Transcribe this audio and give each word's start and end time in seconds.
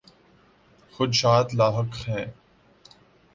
خدشات 0.91 1.55
لاحق 1.55 2.09
ہیں۔ 2.09 2.25